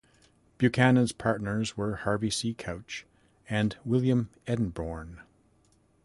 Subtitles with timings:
[0.57, 2.55] Buchanan's partners were Harvey C.
[2.55, 3.05] Couch
[3.47, 5.19] and William Edenborn.